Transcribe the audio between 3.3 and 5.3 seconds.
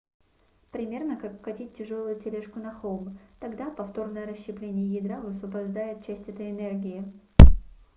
тогда повторное расщепление ядра